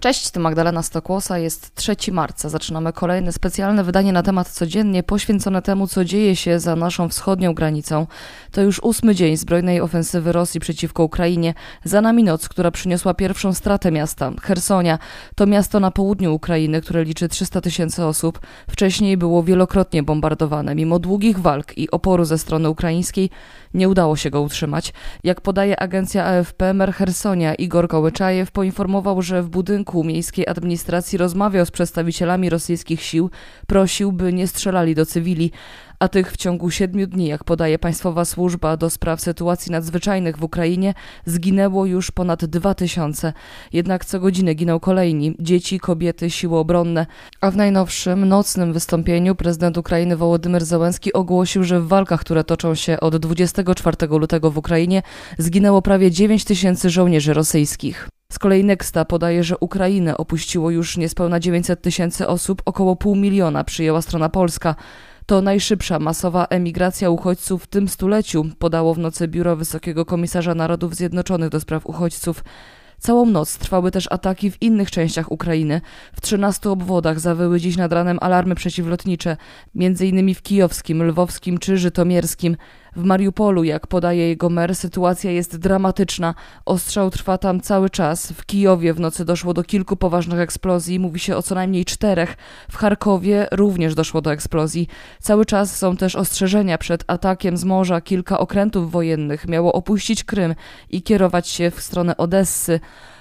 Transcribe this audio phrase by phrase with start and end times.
[0.00, 2.48] Cześć, to Magdalena Stokłosa, jest 3 marca.
[2.48, 7.54] Zaczynamy kolejne specjalne wydanie na temat codziennie poświęcone temu, co dzieje się za naszą wschodnią
[7.54, 8.06] granicą.
[8.50, 11.54] To już ósmy dzień zbrojnej ofensywy Rosji przeciwko Ukrainie.
[11.84, 14.98] Za nami noc, która przyniosła pierwszą stratę miasta, Hersonia.
[15.34, 18.40] To miasto na południu Ukrainy, które liczy 300 tysięcy osób.
[18.70, 20.74] Wcześniej było wielokrotnie bombardowane.
[20.74, 23.30] Mimo długich walk i oporu ze strony ukraińskiej
[23.74, 24.92] nie udało się go utrzymać.
[25.24, 31.18] Jak podaje agencja AFP, mer Hersonia Igor Kołyczajew poinformował, że w budynku budynku miejskiej administracji
[31.18, 33.30] rozmawiał z przedstawicielami rosyjskich sił,
[33.66, 35.50] prosił, by nie strzelali do cywili,
[35.98, 40.44] a tych w ciągu siedmiu dni, jak podaje Państwowa Służba do Spraw Sytuacji Nadzwyczajnych w
[40.44, 40.94] Ukrainie,
[41.26, 43.32] zginęło już ponad dwa tysiące.
[43.72, 47.06] Jednak co godzinę giną kolejni dzieci, kobiety, siły obronne.
[47.40, 52.74] A w najnowszym, nocnym wystąpieniu prezydent Ukrainy Wołodymyr Zełenski ogłosił, że w walkach, które toczą
[52.74, 55.02] się od 24 lutego w Ukrainie,
[55.38, 58.08] zginęło prawie 9 tysięcy żołnierzy rosyjskich.
[58.30, 63.64] Z kolei Nexta podaje, że Ukrainę opuściło już niespełna 900 tysięcy osób, około pół miliona
[63.64, 64.74] przyjęła strona polska.
[65.26, 70.94] To najszybsza masowa emigracja uchodźców w tym stuleciu, podało w nocy Biuro Wysokiego Komisarza Narodów
[70.94, 72.44] Zjednoczonych do spraw uchodźców.
[72.98, 75.80] Całą noc trwały też ataki w innych częściach Ukrainy.
[76.12, 79.36] W 13 obwodach zawyły dziś nad ranem alarmy przeciwlotnicze,
[79.76, 80.34] m.in.
[80.34, 82.56] w kijowskim, lwowskim czy żytomierskim.
[82.96, 86.34] W Mariupolu, jak podaje jego mer, sytuacja jest dramatyczna.
[86.64, 88.32] Ostrzał trwa tam cały czas.
[88.32, 92.36] W Kijowie w nocy doszło do kilku poważnych eksplozji, mówi się o co najmniej czterech.
[92.70, 94.88] W Charkowie również doszło do eksplozji.
[95.20, 98.00] Cały czas są też ostrzeżenia przed atakiem z morza.
[98.00, 100.54] Kilka okrętów wojennych miało opuścić Krym
[100.90, 102.80] i kierować się w stronę Odessy.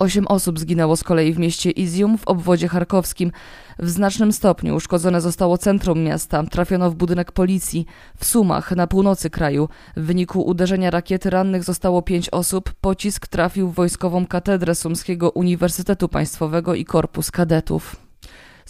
[0.00, 3.32] Osiem osób zginęło z kolei w mieście Izium w obwodzie charkowskim.
[3.78, 7.86] W znacznym stopniu uszkodzone zostało centrum miasta, trafiono w budynek policji.
[8.16, 12.72] W Sumach, na północy kraju, w wyniku uderzenia rakiety rannych zostało pięć osób.
[12.80, 18.09] Pocisk trafił w wojskową katedrę Sumskiego Uniwersytetu Państwowego i Korpus Kadetów.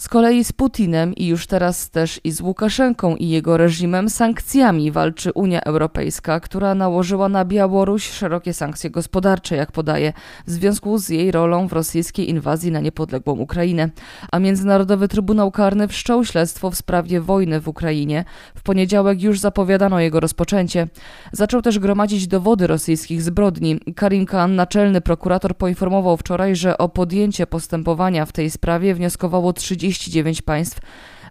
[0.01, 4.91] Z kolei z Putinem i już teraz też i z Łukaszenką i jego reżimem sankcjami
[4.91, 10.13] walczy Unia Europejska, która nałożyła na Białoruś szerokie sankcje gospodarcze, jak podaje,
[10.47, 13.89] w związku z jej rolą w rosyjskiej inwazji na niepodległą Ukrainę.
[14.31, 18.25] A Międzynarodowy Trybunał Karny wszczął śledztwo w sprawie wojny w Ukrainie.
[18.55, 20.87] W poniedziałek już zapowiadano jego rozpoczęcie.
[21.31, 23.79] Zaczął też gromadzić dowody rosyjskich zbrodni.
[23.95, 29.90] Karim Khan, naczelny prokurator, poinformował wczoraj, że o podjęcie postępowania w tej sprawie wnioskowało 30
[29.99, 30.79] 39 państw.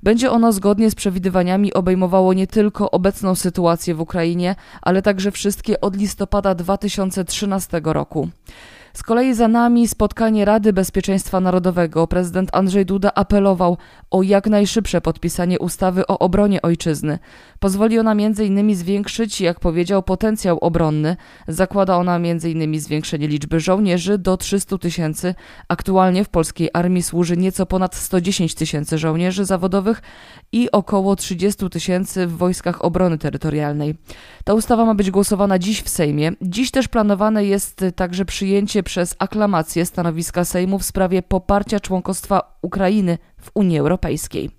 [0.03, 5.81] Będzie ono zgodnie z przewidywaniami obejmowało nie tylko obecną sytuację w Ukrainie, ale także wszystkie
[5.81, 8.29] od listopada 2013 roku.
[8.95, 12.07] Z kolei za nami spotkanie Rady Bezpieczeństwa Narodowego.
[12.07, 13.77] Prezydent Andrzej Duda apelował
[14.11, 17.19] o jak najszybsze podpisanie ustawy o obronie ojczyzny.
[17.59, 18.77] Pozwoli ona m.in.
[18.77, 21.17] zwiększyć, jak powiedział, potencjał obronny.
[21.49, 22.81] Zakłada ona m.in.
[22.81, 25.35] zwiększenie liczby żołnierzy do 300 tysięcy.
[25.69, 30.03] Aktualnie w polskiej armii służy nieco ponad 110 tysięcy żołnierzy zawodowych
[30.53, 33.95] i około 30 tysięcy w wojskach obrony terytorialnej.
[34.45, 36.33] Ta ustawa ma być głosowana dziś w Sejmie.
[36.43, 43.19] Dziś też planowane jest także przyjęcie przez aklamację stanowiska Sejmu w sprawie poparcia członkostwa Ukrainy
[43.41, 44.51] w Unii Europejskiej.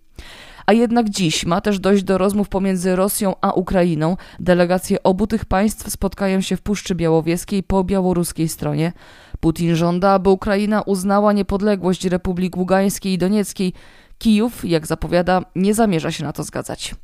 [0.66, 4.18] A jednak dziś ma też dojść do rozmów pomiędzy Rosją a Ukrainą.
[4.40, 8.94] Delegacje obu tych państw spotkają się w Puszczy Białowieskiej po białoruskiej stronie.
[9.40, 13.74] Putin żąda, aby Ukraina uznała niepodległość Republik Ługańskiej i Donieckiej.
[14.18, 16.96] Kijów, jak zapowiada, nie zamierza się na to zgadzać.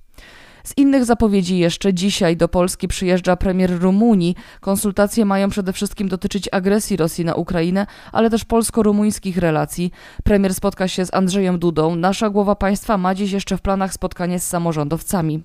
[0.68, 4.36] Z innych zapowiedzi jeszcze dzisiaj do Polski przyjeżdża premier Rumunii.
[4.62, 9.92] Konsultacje mają przede wszystkim dotyczyć agresji Rosji na Ukrainę, ale też polsko-rumuńskich relacji.
[10.24, 11.96] Premier spotka się z Andrzejem Dudą.
[11.96, 15.44] Nasza głowa państwa ma dziś jeszcze w planach spotkanie z samorządowcami.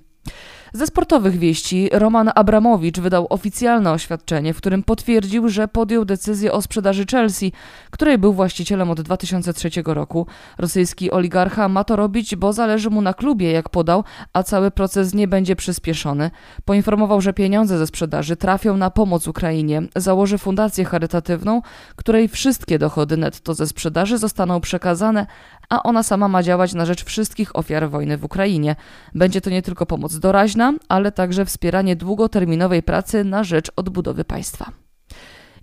[0.75, 6.61] Ze sportowych wieści Roman Abramowicz wydał oficjalne oświadczenie, w którym potwierdził, że podjął decyzję o
[6.61, 7.51] sprzedaży Chelsea,
[7.91, 10.27] której był właścicielem od 2003 roku.
[10.57, 15.13] Rosyjski oligarcha ma to robić, bo zależy mu na klubie, jak podał, a cały proces
[15.13, 16.31] nie będzie przyspieszony.
[16.65, 19.81] Poinformował, że pieniądze ze sprzedaży trafią na pomoc Ukrainie.
[19.95, 21.61] Założy fundację charytatywną,
[21.95, 25.27] której wszystkie dochody netto ze sprzedaży zostaną przekazane,
[25.69, 28.75] a ona sama ma działać na rzecz wszystkich ofiar wojny w Ukrainie.
[29.15, 34.71] Będzie to nie tylko pomoc doraźna, ale także wspieranie długoterminowej pracy na rzecz odbudowy państwa.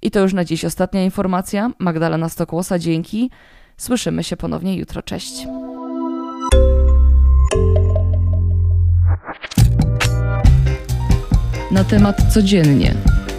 [0.03, 1.71] I to już na dziś ostatnia informacja.
[1.79, 3.31] Magdalena Stokłosa, dzięki.
[3.77, 5.03] Słyszymy się ponownie jutro.
[5.03, 5.47] Cześć.
[11.71, 12.95] Na temat codziennie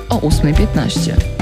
[0.09, 1.40] o 8.15.